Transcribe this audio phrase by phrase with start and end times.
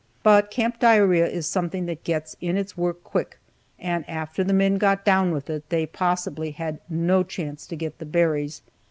[0.23, 3.37] But camp diarrhea is something that gets in its work quick,
[3.77, 7.99] and after the men got down with it, they possibly had no chance to get
[7.99, 8.63] the berries.